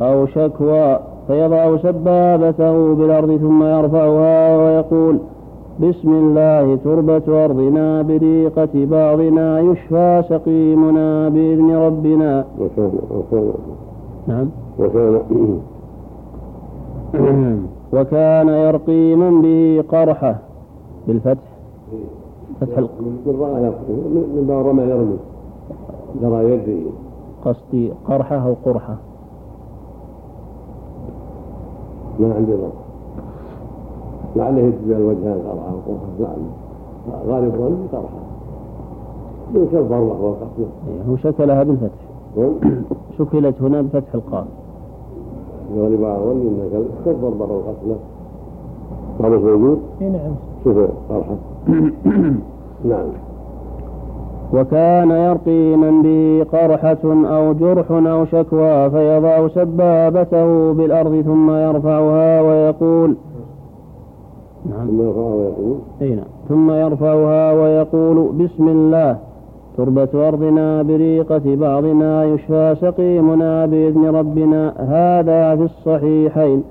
أو 0.00 0.26
شكوى 0.26 0.98
فيضع 1.26 1.76
سبابته 1.76 2.94
بالأرض 2.94 3.36
ثم 3.36 3.62
يرفعها 3.62 4.56
ويقول 4.56 5.18
بسم 5.78 6.12
الله 6.12 6.76
تربة 6.84 7.44
أرضنا 7.44 8.02
بريقة 8.02 8.74
بعضنا 8.74 9.60
يشفى 9.60 10.22
سقيمنا 10.28 11.28
بإذن 11.28 11.70
ربنا. 11.76 12.44
وكان 12.60 12.92
وكان 13.10 13.52
نعم. 14.26 14.48
وكان 14.78 15.20
وكان 17.92 18.48
يرقي 18.48 19.14
من 19.16 19.42
به 19.42 19.84
قرحة 19.88 20.38
بالفتح. 21.06 21.48
فتح 22.60 22.78
من 22.78 24.46
رمى 24.50 24.82
يرمي 24.82 25.18
جرى 26.22 26.52
يدري 26.52 26.86
قصدي 27.44 27.92
قرحة 28.08 28.36
أو 28.36 28.54
قرحة. 28.64 28.96
ما 32.20 32.34
عندي 32.34 32.52
ضبط 32.52 32.87
لعله 34.36 34.58
يتبع 34.60 34.96
الوجهان 34.96 35.38
قرحة 35.48 35.72
وقرحة 35.74 36.36
نعم. 37.08 37.20
غالب 37.28 37.52
ظن 37.52 37.86
قرحة 37.92 38.18
من 39.54 39.68
كالضربة 39.72 40.20
والقتل 40.20 40.62
إيه، 40.88 41.12
هو 41.12 41.16
شكلها 41.16 41.62
بالفتح. 41.62 42.08
شكلت 43.18 43.62
هنا 43.62 43.82
بفتح 43.82 44.14
القاف. 44.14 44.44
غالب 45.76 46.00
ظن 46.00 46.40
إنك 46.40 46.84
كالضربة 47.04 47.44
والقتل 47.44 47.96
هذا 49.20 49.36
موجود 49.36 49.78
اي 50.00 50.10
نعم. 50.10 50.32
شوف 50.64 50.76
قرحة 51.10 51.36
نعم. 52.84 53.06
وكان 54.54 55.10
يرقي 55.10 55.76
من 55.76 56.02
به 56.02 56.46
قرحة 56.58 56.98
أو 57.04 57.52
جرح 57.52 57.90
أو 57.90 58.24
شكوى 58.24 58.90
فيضع 58.90 59.48
سبابته 59.48 60.72
بالأرض 60.72 61.20
ثم 61.20 61.50
يرفعها 61.50 62.40
ويقول 62.42 63.16
نعم. 64.66 64.86
ثم 64.86 65.02
يرفعه 65.02 65.34
ويقول. 65.34 65.76
أي 66.02 66.14
نعم. 66.14 66.24
ثم 66.48 66.70
يرفعها 66.70 67.52
ويقول 67.52 68.32
بسم 68.32 68.68
الله. 68.68 69.16
تربة 69.76 70.28
أرضنا 70.28 70.82
بريقة 70.82 71.56
بعضنا 71.56 72.24
يشفى 72.24 72.76
سقيمنا 72.80 73.66
بإذن 73.66 74.06
ربنا. 74.06 74.74
هذا 74.78 75.56
في 75.56 75.62
الصحيحين. 75.62 76.62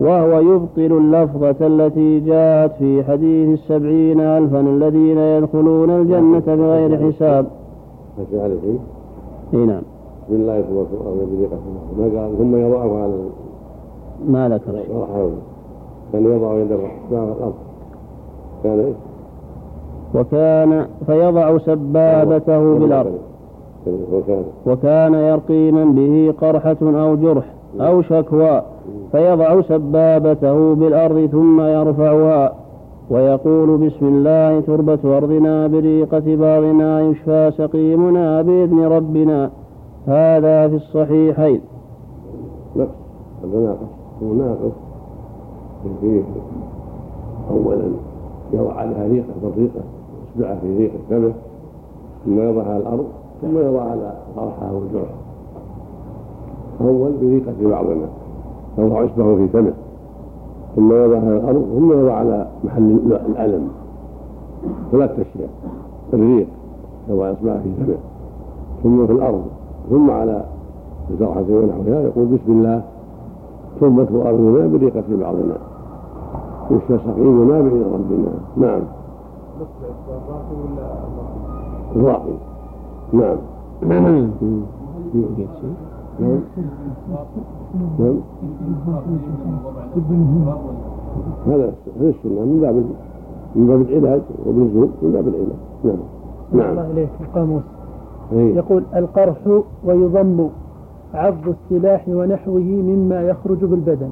وهو 0.00 0.40
يبطل 0.40 0.98
اللفظة 0.98 1.66
التي 1.66 2.20
جاءت 2.20 2.72
في 2.72 3.04
حديث 3.04 3.48
السبعين 3.48 4.20
ألفا 4.20 4.60
الذين 4.60 5.18
يدخلون 5.18 5.90
الجنة 5.90 6.42
بغير 6.46 7.12
حساب. 7.12 7.46
ماشي 8.18 8.40
عليه 8.40 8.60
شيء 8.60 8.78
أي 9.54 9.66
نعم. 9.66 9.82
بسم 10.28 10.34
الله 10.34 10.60
تبارك 10.60 10.86
وتعالى 10.92 11.26
بريقة 11.36 11.56
ما 11.98 12.20
قال 12.20 12.38
ثم 12.38 12.56
يضعه 12.56 13.02
على 13.02 13.14
ما 14.28 14.48
ذكر. 14.48 14.72
كان 16.12 16.24
يضع 16.24 16.54
يد 16.54 16.72
الرحمن 16.72 17.18
على 17.18 17.32
الأرض. 17.32 17.54
كان 18.64 18.80
إيش؟ 18.80 18.96
وكان 20.14 20.86
فيضع 21.06 21.58
سبابته 21.58 22.78
بالأرض. 22.78 23.18
وكان. 24.12 24.44
وكان 24.66 25.14
يرقي 25.14 25.72
من 25.72 25.94
به 25.94 26.34
قرحة 26.40 26.76
أو 26.82 27.16
جرح 27.16 27.44
أو 27.80 28.02
شكوى. 28.02 28.62
فيضع 29.12 29.60
سبابته 29.60 30.74
بالأرض 30.74 31.26
ثم 31.26 31.60
يرفعها. 31.60 32.52
ويقول 33.10 33.78
بسم 33.78 34.06
الله 34.06 34.60
تربة 34.60 35.16
أرضنا 35.16 35.66
بريقة 35.66 36.36
بعضنا 36.36 37.00
يشفى 37.00 37.50
سقيمنا 37.56 38.42
بإذن 38.42 38.84
ربنا. 38.84 39.50
هذا 40.06 40.68
في 40.68 40.74
الصحيحين. 40.74 41.60
هذا 42.76 43.58
ناقص. 43.60 44.22
ناقص. 44.22 44.87
فيه 46.00 46.22
أولا 47.50 47.88
يضع 48.52 48.72
عليها 48.72 49.06
ريقة 49.08 49.26
بالريقة 49.42 49.80
إصبعه 50.34 50.58
في 50.60 50.76
ريقة 50.76 50.98
فمه 51.10 51.32
ثم 52.24 52.38
يضعها 52.40 52.68
على 52.74 52.82
الأرض 52.82 53.04
ثم 53.42 53.58
يضع 53.58 53.82
على 53.82 54.12
طرحها 54.36 54.72
والجرح 54.72 55.10
أول 56.80 57.12
بريقة 57.22 57.54
بعضنا 57.62 58.08
يضع 58.78 59.04
إصبعه 59.04 59.36
في 59.36 59.48
فمه 59.48 59.72
ثم 60.76 60.92
يضعها 60.92 61.20
على 61.22 61.36
الأرض 61.36 61.66
ثم 61.78 61.92
يضع 61.92 62.12
على 62.12 62.46
محل 62.64 62.98
الألم. 63.28 63.68
ثلاث 64.92 65.10
أشياء 65.10 65.48
الريق 66.12 66.46
يضع 67.08 67.32
إصبعه 67.32 67.60
في 67.62 67.84
فمه 67.84 67.96
ثم 68.82 69.06
في 69.06 69.12
الأرض 69.12 69.42
ثم 69.90 70.10
على 70.10 70.44
الجرحة 71.10 71.40
ونحوها 71.50 72.02
يقول 72.02 72.26
بسم 72.26 72.52
الله 72.52 72.82
تربة 73.80 74.28
أرضنا 74.28 74.66
بريقة 74.66 75.04
بعضنا. 75.10 75.56
يشفى 76.70 76.98
سقيمنا 77.06 77.60
بإذن 77.60 77.84
ربنا. 77.94 78.32
نعم. 78.56 78.82
الراقي 81.96 82.32
نعم. 83.12 83.36
نعم 83.82 84.30
نعم 86.20 86.40
نعم 87.98 88.14
هذا 91.46 91.72
هذا 92.00 92.08
السنة 92.08 92.44
من 92.44 92.58
باب 92.60 92.84
من 93.56 93.66
باب 93.66 93.80
العلاج 93.80 94.20
وبالنزول 94.46 94.88
من 95.02 95.12
باب 95.12 95.28
العلاج. 95.28 95.48
نعم. 95.84 95.96
الله 96.52 96.72
نعم 96.74 96.90
إليك. 96.90 97.08
القاموس. 97.20 97.62
إيه. 98.32 98.54
يقول 98.56 98.82
القرح 98.96 99.36
ويضم. 99.84 100.48
عض 101.14 101.48
السلاح 101.48 102.08
ونحوه 102.08 102.60
مما 102.60 103.22
يخرج 103.22 103.58
بالبدن. 103.58 104.10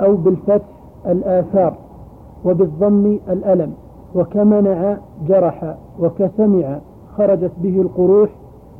أو 0.00 0.16
بالفتح 0.16 0.66
الآثار 1.06 1.74
وبالضم 2.44 3.18
الألم 3.28 3.72
وكمنع 4.14 4.96
جرح 5.28 5.76
وكسمع 6.00 6.78
خرجت 7.16 7.52
به 7.62 7.80
القروح 7.80 8.30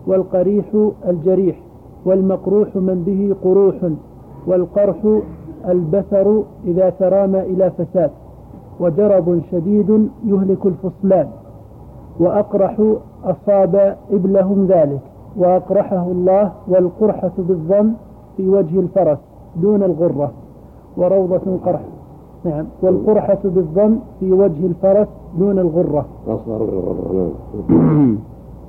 والقريح 0.06 0.64
الجريح 1.08 1.56
والمقروح 2.04 2.76
من 2.76 3.02
به 3.06 3.36
قروح 3.44 3.74
والقرح 4.46 4.96
البثر 5.68 6.42
إذا 6.64 6.90
ترامى 6.90 7.40
إلى 7.40 7.70
فساد 7.70 8.10
وجرب 8.80 9.40
شديد 9.50 10.08
يهلك 10.24 10.66
الفصلان 10.66 11.28
وأقرح 12.20 12.82
أصاب 13.24 13.96
إبلهم 14.10 14.66
ذلك. 14.66 15.00
وأقرحه 15.38 16.06
الله 16.06 16.52
والقرحة 16.68 17.30
بالضم 17.38 17.92
في 18.36 18.48
وجه 18.48 18.80
الفرس 18.80 19.18
دون 19.56 19.82
الغرة 19.82 20.30
وروضة 20.96 21.58
قرح 21.64 21.80
نعم. 22.44 22.66
والقرحة 22.82 23.38
بالضم 23.44 23.98
في 24.20 24.32
وجه 24.32 24.66
الفرس 24.66 25.08
دون 25.38 25.58
الغرة. 25.58 26.04
نعم. 27.68 28.18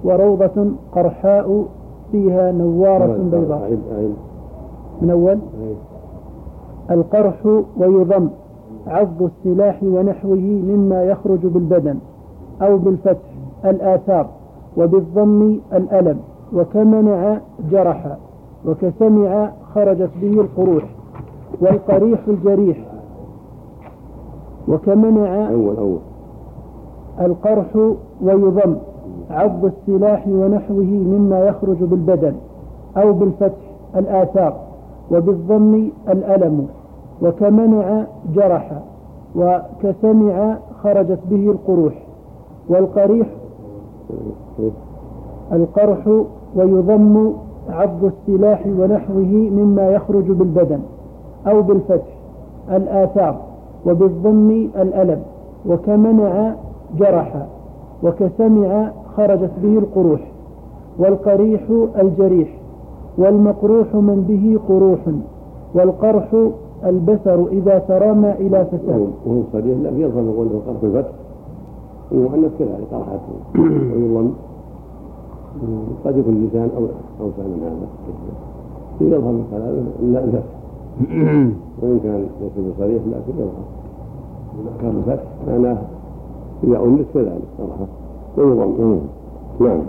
وروضة 0.04 0.66
قرحاء 0.92 1.66
فيها 2.12 2.52
نوارة 2.52 3.18
بيضاء. 3.32 3.62
أعيد 3.62 3.80
أعيد 3.96 4.14
من 5.02 5.10
أول. 5.10 5.38
القرح 6.92 7.46
ويضم 7.78 8.30
عض 8.88 9.22
السلاح 9.22 9.84
ونحوه 9.84 10.62
مما 10.68 11.04
يخرج 11.04 11.40
بالبدن 11.46 11.98
أو 12.62 12.78
بالفتح 12.78 13.30
الآثار 13.66 14.28
وبالضم 14.78 15.60
الألم. 15.74 16.20
وكمنع 16.54 17.38
جرح 17.72 18.18
وكسمع 18.66 19.52
خرجت 19.76 20.10
به 20.22 20.42
القروح 20.42 20.84
والقريح 21.62 22.20
الجريح. 22.28 22.78
وكمنع 24.68 25.50
أول 25.50 25.78
أول. 25.78 26.00
القرح 27.22 27.76
ويضم 28.22 28.76
عض 29.30 29.66
السلاح 29.66 30.28
ونحوه 30.28 30.84
مما 30.86 31.40
يخرج 31.40 31.78
بالبدن 31.78 32.36
أو 32.98 33.14
بالفتح 33.14 33.72
الآثار 33.96 34.54
وبالضم 35.12 35.90
الألم. 36.10 36.68
وكمنع 37.22 38.04
جرح 38.36 38.82
وكسمع 39.36 40.58
خرجت 40.84 41.20
به 41.30 41.52
القروح. 41.52 41.94
والقريح 42.70 43.28
القرح 45.52 46.08
ويضم 46.56 47.34
عض 47.70 48.04
السلاح 48.04 48.68
ونحوه 48.80 49.50
مما 49.52 49.90
يخرج 49.90 50.32
بالبدن 50.32 50.80
أو 51.48 51.62
بالفتح 51.62 52.18
الآثار 52.72 53.38
وبالضم 53.86 54.70
الألم 54.82 55.22
وكمنع 55.66 56.54
جرح 57.00 57.46
وكسمع 58.04 58.92
خرجت 59.18 59.52
به 59.64 59.78
القروح 59.78 60.22
والقريح 61.00 61.62
الجريح 62.02 62.50
والمقروح 63.18 63.96
من 63.96 64.24
به 64.28 64.60
قروح 64.70 65.00
والقرح 65.76 66.36
البسر 66.86 67.48
إذا 67.52 67.80
ترامى 67.80 68.32
إلى 68.32 68.66
فساد. 68.66 69.08
وهو 69.26 69.42
صريح 69.54 69.78
لا 69.84 69.90
يظهر 69.90 70.24
يقول 70.24 70.48
له 70.48 70.62
قرح 70.68 70.84
الفتح 70.84 71.12
ومؤنث 72.12 72.52
كذلك 72.60 72.88
قرحته 72.92 73.36
ويظن 73.96 74.32
قد 76.06 76.18
يكون 76.18 76.34
اللسان 76.34 76.70
أو 76.78 76.84
أوسع 77.22 77.44
من 77.44 77.62
هذا. 77.64 77.88
يظهر 79.02 79.32
من 79.32 79.46
كلامه 79.52 80.14
لا 80.14 80.24
الفتح 80.24 80.58
وإن 81.82 82.00
كان 82.04 82.26
ليس 82.42 82.52
بصريح 82.76 83.02
لكن 83.08 83.40
يظهر 83.40 83.78
كان 84.82 85.04
الفتح 85.08 85.24
معناه 85.48 85.78
إذا 86.64 86.80
أنث 86.80 87.06
كذلك 87.14 87.42
قرحه 87.60 87.88
ويظن 88.38 89.00
نعم. 89.60 89.80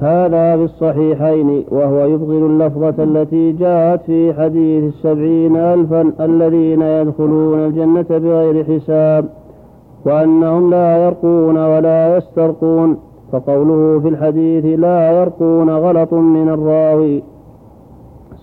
هذا 0.00 0.56
بالصحيحين 0.56 1.64
وهو 1.70 2.04
يبطل 2.04 2.46
اللفظة 2.46 3.04
التي 3.04 3.52
جاءت 3.52 4.02
في 4.02 4.34
حديث 4.34 4.84
السبعين 4.84 5.56
ألفا 5.56 6.12
الذين 6.20 6.82
يدخلون 6.82 7.58
الجنة 7.58 8.06
بغير 8.10 8.64
حساب 8.64 9.24
وأنهم 10.06 10.70
لا 10.70 11.04
يرقون 11.04 11.58
ولا 11.58 12.16
يسترقون. 12.16 12.96
فقوله 13.32 14.00
في 14.00 14.08
الحديث 14.08 14.78
لا 14.78 15.20
يرقون 15.20 15.70
غلط 15.70 16.12
من 16.12 16.48
الراوي. 16.48 17.22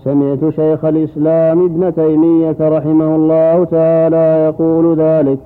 سمعت 0.04 0.48
شيخ 0.48 0.84
الإسلام 0.84 1.64
ابن 1.64 1.94
تيمية 1.94 2.56
رحمه 2.60 3.16
الله 3.16 3.64
تعالى 3.64 4.44
يقول 4.46 4.96
ذلك. 4.96 5.38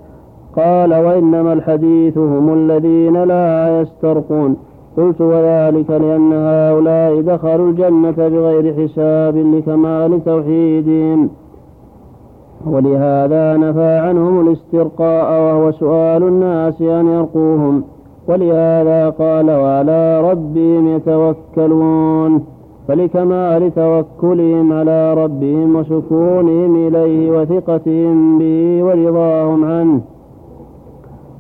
قال 0.57 0.95
وإنما 0.95 1.53
الحديث 1.53 2.19
هم 2.19 2.55
الذين 2.55 3.25
لا 3.25 3.81
يسترقون. 3.81 4.57
قلت 4.97 5.21
وذلك 5.21 5.91
لأن 5.91 6.33
هؤلاء 6.33 7.21
دخلوا 7.21 7.71
الجنة 7.71 8.29
بغير 8.29 8.75
حساب 8.75 9.37
لكمال 9.37 10.25
توحيدهم. 10.25 11.31
ولهذا 12.67 13.57
نفى 13.57 13.99
عنهم 13.99 14.49
الاسترقاء 14.49 15.41
وهو 15.41 15.73
سؤال 15.73 16.23
الناس 16.23 16.83
أن 16.83 17.07
يرقوهم. 17.07 17.83
ولهذا 18.31 19.11
قال 19.11 19.51
وعلى 19.51 20.21
ربهم 20.31 20.97
يتوكلون 20.97 22.45
فلكمال 22.89 23.75
توكلهم 23.75 24.73
على 24.73 25.15
ربهم 25.15 25.77
وسكونهم 25.77 26.87
إليه 26.89 27.31
وثقتهم 27.31 28.39
به 28.39 28.85
ورضاهم 28.85 29.65
عنه 29.65 30.01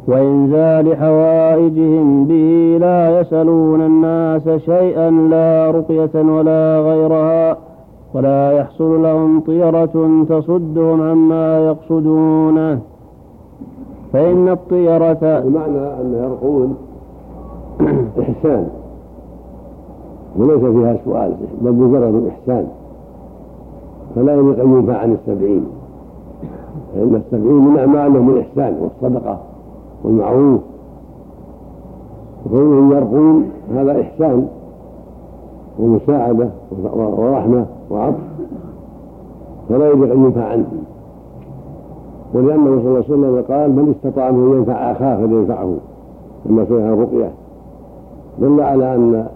وإنزال 0.08 0.96
حوائجهم 0.96 2.24
به 2.24 2.78
لا 2.80 3.20
يسألون 3.20 3.80
الناس 3.80 4.48
شيئا 4.48 5.10
لا 5.10 5.70
رقية 5.70 6.14
ولا 6.14 6.80
غيرها 6.80 7.56
ولا 8.14 8.52
يحصل 8.52 9.02
لهم 9.02 9.40
طيرة 9.40 10.24
تصدهم 10.28 11.02
عما 11.02 11.66
يقصدونه 11.66 12.78
فإن 14.12 14.48
الطيرة 14.48 15.18
المعنى 15.22 15.78
أن 15.78 16.14
يرقون 16.24 16.76
إحسان. 18.20 18.68
وليس 20.36 20.60
فيها 20.60 20.96
سؤال 21.04 21.34
بل 21.60 21.72
مجرد 21.72 22.26
إحسان. 22.26 22.66
فلا 24.14 24.34
يليق 24.34 24.60
أن 24.60 24.72
ينفع 24.72 24.96
عن 24.96 25.12
السبعين. 25.12 25.66
فإن 26.94 27.14
السبعين 27.14 27.64
من 27.64 27.78
أعمالهم 27.78 28.30
الإحسان 28.30 28.76
والصدقة 28.80 29.38
والمعروف. 30.04 30.60
وكونهم 32.46 32.92
يرقون 32.92 33.50
هذا 33.74 34.00
إحسان 34.00 34.48
ومساعدة 35.78 36.48
ورحمة 36.94 37.66
وعطف. 37.90 38.20
فلا 39.68 39.90
يجب 39.90 40.02
أن 40.02 40.24
ينفع 40.24 40.44
عنه 40.44 40.66
ولأنه 42.34 42.64
صلى 42.64 42.88
الله 42.88 42.88
عليه 42.88 42.98
وسلم 42.98 43.44
قال 43.48 43.70
من 43.70 43.94
استطاع 43.96 44.28
أن 44.28 44.52
ينفع 44.52 44.92
أخاه 44.92 45.16
فلينفعه. 45.16 45.74
لما 46.46 46.64
سئل 46.64 46.80
عن 46.80 46.92
الرقية 46.92 47.30
دل 48.38 48.60
على 48.60 48.94
أن 48.94 49.26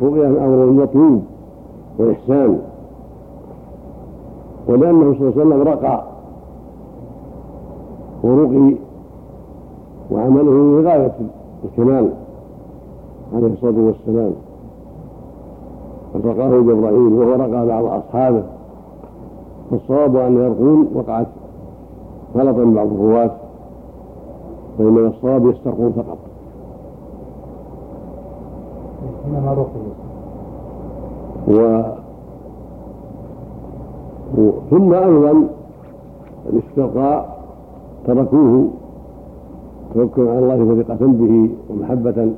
الرقية 0.00 0.26
أمر 0.26 0.66
مطلوب 0.66 1.22
وإحسان 1.98 2.58
ولأنه 4.68 5.14
صلى 5.14 5.28
الله 5.28 5.32
عليه 5.40 5.46
وسلم 5.46 5.62
رقى 5.62 6.04
ورقي 8.22 8.74
وعمله 10.10 10.80
لغاية 10.80 11.12
الكمال 11.64 12.10
عليه 13.34 13.46
الصلاة 13.46 13.74
والسلام. 13.86 14.32
رقاه 16.24 16.60
جبرائيل 16.60 17.12
وهو 17.12 17.32
رقى 17.32 17.66
بعض 17.66 17.84
أصحابه 17.84 18.42
فالصواب 19.70 20.16
أن 20.16 20.36
يرقون 20.36 20.88
وقعت 20.94 21.26
غلطا 22.36 22.64
بعض 22.64 22.86
الرواة 22.86 23.30
وإنما 24.78 25.08
الصواب 25.08 25.46
يسترقون 25.46 25.92
فقط. 25.92 26.18
إنما 29.26 29.66
و... 31.48 31.82
و... 34.38 34.50
ثم 34.70 34.94
أيضا 34.94 35.48
الاسترقاء 36.52 37.38
تركوه 38.06 38.68
توكل 39.94 40.28
على 40.28 40.38
الله 40.38 40.64
وثقة 40.64 41.06
به 41.06 41.50
ومحبة 41.70 42.32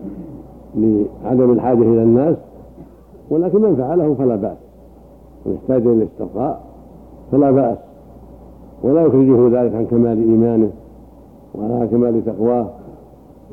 لعدم 0.74 1.52
الحاجة 1.52 1.82
إلى 1.82 2.02
الناس 2.02 2.36
ولكن 3.30 3.62
من 3.62 3.76
فعله 3.76 4.14
فلا 4.14 4.36
بأس. 4.36 4.56
من 5.46 5.56
احتاج 5.62 5.86
إلى 5.86 5.92
الاسترقاء 5.92 6.60
فلا 7.32 7.50
بأس. 7.50 7.78
ولا 8.82 9.02
يخرجه 9.02 9.62
ذلك 9.62 9.74
عن 9.74 9.86
كمال 9.86 10.18
إيمانه 10.18 10.70
وعلى 11.54 11.86
كمال 11.86 12.24
تقواه 12.24 12.66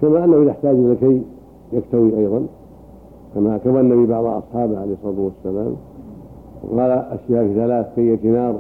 كما 0.02 0.24
أنه 0.24 0.42
إذا 0.44 0.52
احتاج 0.52 0.76
إلى 0.76 0.96
كي 0.96 1.22
يكتوي 1.74 2.18
أيضا 2.18 2.46
كما 3.36 3.58
كما 3.58 3.80
النبي 3.80 4.06
بعض 4.06 4.26
أصحابه 4.26 4.80
عليه 4.80 4.94
الصلاة 4.94 5.26
والسلام 5.26 5.76
وقال 6.72 6.92
أشياء 6.92 7.48
في 7.48 7.56
ثلاث 7.56 7.86
كي 7.96 8.30
نار 8.30 8.56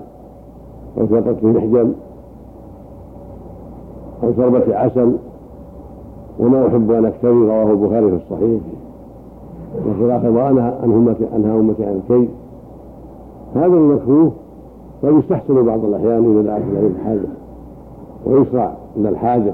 أو 0.97 1.07
في 1.07 1.45
محجم 1.45 1.93
أو 4.23 4.33
شربة 4.37 4.75
عسل 4.75 5.15
وما 6.39 6.67
أحب 6.67 6.91
أن 6.91 7.05
أكتوي 7.05 7.47
رواه 7.47 7.71
البخاري 7.71 8.09
في 8.09 8.15
الصحيح. 8.15 8.61
وفي 9.87 10.05
الآخر 10.05 10.29
وأنهى 10.29 10.73
عن 10.83 10.91
أمتي 10.91 11.85
عن 11.85 12.01
الكي. 12.09 12.29
هذا 13.55 13.65
المكروه 13.65 14.31
ويستحسن 15.03 15.65
بعض 15.65 15.85
الأحيان 15.85 16.31
إذا 16.31 16.41
دعت 16.41 16.61
إليه 16.61 16.87
الحاجة 16.87 17.27
ويشرع 18.25 18.71
من 18.97 19.07
الحاجة. 19.07 19.53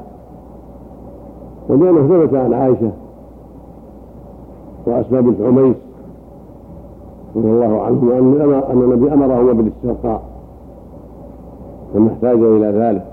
ولأنه 1.70 2.08
ثبت 2.08 2.34
عن 2.34 2.54
عائشة 2.54 2.92
وأسماء 4.86 5.22
بنت 5.22 5.42
عميس 5.42 5.76
رضي 7.36 7.48
الله 7.48 7.82
عنهما 7.82 8.20
أن 8.72 8.82
النبي 8.82 9.14
أمرهما 9.14 9.54
بالاسترقاء 9.54 10.22
لما 11.96 12.08
احتاج 12.08 12.38
إلى 12.40 12.68
ذلك. 12.68 13.06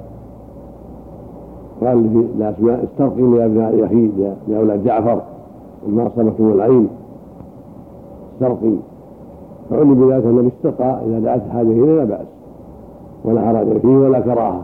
قال 1.80 2.26
لأسماء 2.38 2.84
استرقي 2.84 3.22
لأبناء 3.22 3.84
أخي 3.84 4.10
لأولاد 4.48 4.84
جعفر 4.84 5.20
وما 5.88 6.06
أصابتهم 6.06 6.52
العين. 6.52 6.88
استرقي 8.34 8.74
فعلم 9.70 9.94
بذلك 9.94 10.24
النبي 10.24 10.48
استرقى 10.48 11.00
إذا 11.06 11.18
دعت 11.18 11.42
الحاجة 11.46 11.66
إليه 11.66 11.96
لا 11.96 12.04
بأس 12.04 12.26
ولا 13.24 13.40
حرج 13.40 13.78
فيه 13.78 13.96
ولا 13.96 14.20
كراهة. 14.20 14.62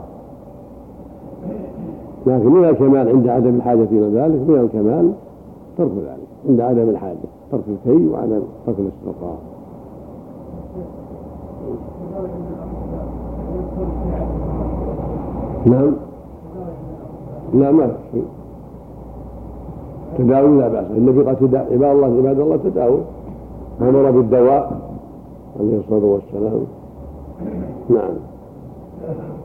لكن 2.27 2.49
من 2.49 2.64
الكمال 2.64 3.09
عند 3.09 3.29
عدم 3.29 3.57
الحاجة 3.57 3.88
إلى 3.90 4.21
ذلك 4.21 4.49
من 4.49 4.61
الكمال 4.61 5.12
ترك 5.79 5.90
ذلك. 5.90 6.27
عند 6.49 6.61
عدم 6.61 6.88
الحاجة 6.88 7.17
ترك 7.53 7.61
الكي 7.69 8.09
وعدم 8.09 8.43
ترك 8.67 8.77
الاستقرار 8.79 9.37
نعم. 15.67 15.93
لا 17.55 17.71
ما 17.71 17.87
في 17.87 17.95
شيء. 18.12 18.25
تداوي 20.19 20.59
لا 20.59 20.69
بأس. 20.69 20.87
النبي 20.97 21.23
قال 21.23 21.37
عباد 21.55 21.85
الله 21.85 22.07
عباد 22.07 22.40
الله 22.40 22.57
تداوي. 22.57 22.99
أمر 23.81 24.11
بالدواء. 24.11 24.93
عليه 25.61 25.79
الصلاة 25.79 26.05
والسلام. 26.05 26.61
نعم. 27.90 28.14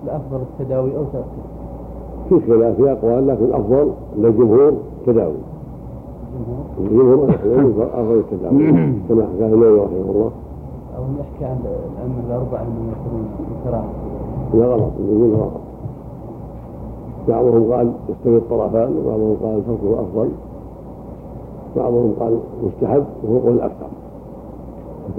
الأفضل 0.04 0.42
التداوي 0.42 0.98
أو 0.98 1.04
ترك؟ 1.14 1.26
في 2.30 2.40
خلاف 2.48 2.76
في 2.76 2.92
أقوال 2.92 3.28
لكن 3.28 3.46
الأفضل 3.46 3.92
للجمهور 4.18 4.74
التداوي 5.02 5.36
الجمهور؟ 6.80 7.30
أفضل 7.94 8.20
التداوي 8.20 8.72
كما 9.10 9.28
حكاه 9.36 9.48
النووي 9.54 9.80
رحمه 9.80 10.12
الله. 10.12 10.32
أو 10.98 11.04
نحكي 11.20 11.46
عن 11.46 11.58
الأئمة 11.66 12.28
الأربعة 12.28 12.62
أنهم 12.62 12.92
يقولون 12.92 13.28
بالكراهة. 13.50 13.90
لا 14.54 14.66
غلط 14.66 14.92
يقول 15.10 15.34
غلط. 15.34 15.52
بعضهم 17.28 17.72
قال 17.74 17.92
يستوي 18.10 18.38
الطرفان 18.38 18.94
وبعضهم 18.98 19.38
قال 19.44 19.64
تركه 19.66 20.02
أفضل. 20.02 20.30
بعضهم 21.76 22.14
قال 22.20 22.40
مستحب 22.64 23.04
وهو 23.24 23.40
قول 23.40 23.54
الأكثر. 23.54 23.88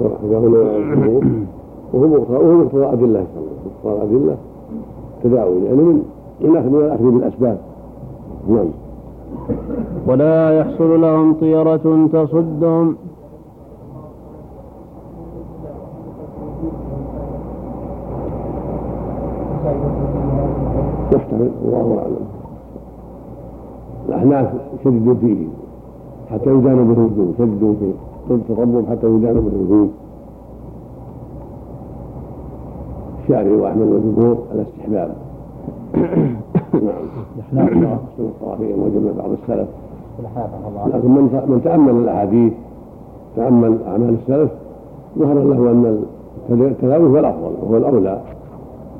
حكاه 0.09 0.39
النووي 0.93 1.21
وهو 1.93 2.07
مقتضى 2.07 2.35
وهو 2.35 2.53
مقتضى 2.63 2.85
أدلة 2.85 3.25
مقتضى 3.85 4.03
أدلة 4.03 4.37
تداوي 5.23 5.59
لأنه 5.59 5.81
من 5.83 6.03
من 6.41 6.55
الأخذ 6.55 7.03
بالأسباب 7.11 7.57
نعم 8.49 8.67
ولا 10.07 10.59
يحصل 10.59 11.01
لهم 11.01 11.33
طيرة 11.33 12.07
تصدهم 12.13 12.95
يحتمل 21.13 21.51
الله 21.65 21.97
أعلم 21.99 22.25
الأحناف 24.09 24.53
شددوا 24.83 25.13
فيه 25.13 25.47
حتى 26.31 26.49
يدانوا 26.49 26.85
بالوجوب 26.85 27.33
شددوا 27.37 27.73
فيه 27.79 28.10
قلت 28.29 28.51
ربهم 28.51 28.85
حتى 28.91 29.07
يدانوا 29.07 29.41
بالوجوب 29.41 29.91
الشافعي 33.23 33.55
واحمد 33.55 33.87
والجمهور 33.87 34.37
الاستحباب. 34.55 35.11
نعم. 37.53 37.67
احسن 37.67 38.23
الطرفين 38.31 38.79
وجمع 38.79 39.11
بعض 39.17 39.29
السلف. 39.31 39.67
لكن 40.93 41.09
من 41.11 41.43
من 41.47 41.61
تأمل 41.63 41.93
الأحاديث 41.93 42.53
تأمل 43.35 43.77
أعمال 43.87 44.17
السلف 44.21 44.51
ظهر 45.19 45.33
له 45.33 45.71
أن 45.71 46.03
التداوي 46.49 47.09
هو 47.09 47.19
الأفضل 47.19 47.51
وهو 47.61 47.77
الأولى. 47.77 48.21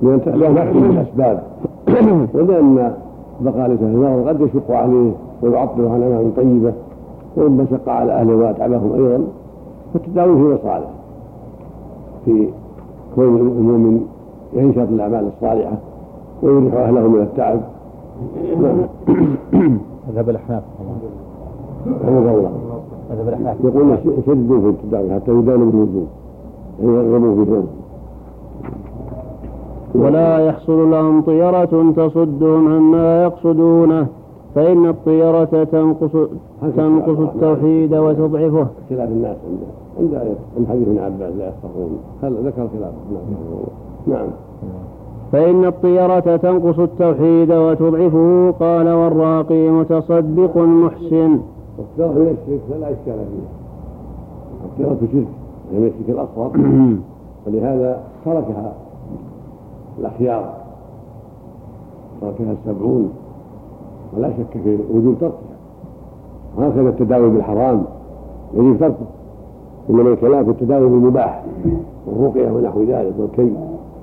لأن 0.01 0.53
نحكم 0.53 0.81
بالاسباب 0.81 1.43
ولان 2.33 2.93
بقاء 3.41 3.65
الانسان 3.65 4.23
قد 4.27 4.41
يشق 4.41 4.71
عليه 4.71 5.11
ويعطل 5.41 5.87
عن 5.87 6.01
أعمال 6.01 6.35
طيبة. 6.35 6.73
وربما 7.37 7.65
شق 7.71 7.89
على 7.89 8.11
أهله 8.11 8.35
وأتعبهم 8.35 8.93
أيضا 8.93 9.23
فالتداوي 9.93 10.35
في 10.35 10.41
مصالح 10.41 10.89
في 12.25 12.47
كون 13.15 13.37
المؤمن 13.37 14.05
ينشط 14.53 14.77
الأعمال 14.77 15.27
الصالحة 15.35 15.77
ويريح 16.43 16.73
أهله 16.73 17.07
من 17.07 17.21
التعب. 17.21 17.61
مذهب 20.09 20.29
الأحناف. 20.29 20.63
رحمه 22.03 22.17
الله. 22.17 22.51
مذهب 23.11 23.27
الأحناف. 23.27 23.57
يقول 23.63 23.97
شدوا 24.27 24.61
في 24.61 24.67
التداوي 24.67 25.13
حتى 25.13 25.31
يدانوا 25.31 25.71
بالوجوب 25.71 26.07
يعني 26.79 26.93
يرغبوا 26.93 27.45
في 27.45 27.51
النوم 27.51 27.67
ولا 29.95 30.39
يحصل 30.39 30.91
لهم 30.91 31.21
طيرة 31.21 31.91
تصدهم 31.95 32.73
عما 32.73 33.23
يقصدونه. 33.23 34.07
فإن 34.55 34.85
الطيرة 34.89 35.63
تنقص 35.63 36.11
تنقص 36.77 37.19
التوحيد 37.19 37.95
وتضعفه. 37.95 38.67
خلاف 38.89 39.09
الناس 39.09 39.37
عند 39.99 40.13
عند 40.15 40.35
عند 40.57 40.67
حديث 40.69 40.87
ابن 40.87 40.99
عباس 40.99 41.33
لا 41.33 41.47
يفقهون. 41.47 41.99
هل 42.23 42.47
ذكر 42.47 42.67
خلاف 42.67 42.93
نعم. 44.07 44.27
فإن 45.31 45.65
الطيرة 45.65 46.37
تنقص 46.37 46.79
التوحيد 46.79 47.51
وتضعفه 47.51 48.51
قال 48.59 48.89
والراقي 48.89 49.69
متصدق 49.69 50.57
محسن. 50.57 51.39
الطيرة 51.79 52.07
من 52.07 52.37
الشرك 52.41 52.61
فلا 52.69 52.87
إشكال 52.87 52.99
فيها. 53.05 53.51
الطيرة 54.65 54.97
شرك 55.11 55.27
من 55.73 55.87
الشرك 55.87 56.09
الأصغر. 56.09 56.51
ولهذا 57.47 58.03
تركها 58.25 58.73
الأخيار. 59.99 60.53
تركها 62.21 62.51
السبعون. 62.51 63.09
ولا 64.17 64.29
شك 64.29 64.61
في 64.63 64.77
وجوب 64.93 65.15
تركها. 65.19 65.57
وهكذا 66.57 66.89
التداوي 66.89 67.29
بالحرام 67.29 67.83
يجب 68.53 68.79
تركه. 68.79 69.05
إنما 69.89 70.09
الكلام 70.09 70.43
في 70.45 70.51
التداوي 70.51 70.89
بالمباح 70.89 71.43
والرقية 72.07 72.51
ونحو 72.51 72.83
ذلك 72.83 73.13
والكي 73.19 73.53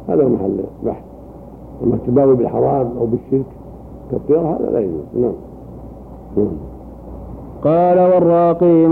هذا 0.08 0.28
محل 0.28 0.60
بحث. 0.84 1.02
أما 1.84 1.94
التداوي 1.94 2.36
بالحرام 2.36 2.90
أو 3.00 3.06
بالشرك 3.06 3.46
كالطيرة 4.10 4.56
هذا 4.56 4.70
لا 4.70 4.80
يجوز. 4.80 5.04
نعم. 6.36 6.48
قال 7.64 7.98
والراقي 7.98 8.86